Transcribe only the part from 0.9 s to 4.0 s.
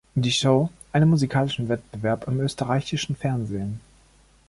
einem musikalischen Wettbewerb im österreichischen Fernsehen.